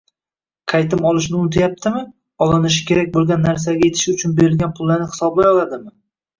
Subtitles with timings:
[0.71, 2.01] Qaytim olishni unutmayaptimi,
[2.47, 5.97] olinishi kerak bo‘lgan narsalarga yetishi uchun berilgan pullarni hisoblay oladimi?